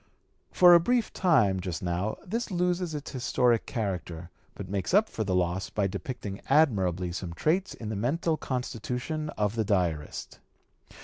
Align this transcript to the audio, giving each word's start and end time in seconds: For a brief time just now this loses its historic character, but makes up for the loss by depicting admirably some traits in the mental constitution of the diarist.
For 0.51 0.73
a 0.73 0.79
brief 0.79 1.13
time 1.13 1.59
just 1.59 1.83
now 1.83 2.17
this 2.25 2.49
loses 2.49 2.95
its 2.95 3.11
historic 3.11 3.67
character, 3.67 4.31
but 4.55 4.67
makes 4.67 4.95
up 4.95 5.07
for 5.09 5.23
the 5.23 5.35
loss 5.35 5.69
by 5.69 5.85
depicting 5.85 6.41
admirably 6.49 7.11
some 7.11 7.33
traits 7.33 7.75
in 7.75 7.89
the 7.89 7.95
mental 7.95 8.35
constitution 8.35 9.29
of 9.37 9.53
the 9.53 9.63
diarist. 9.63 10.39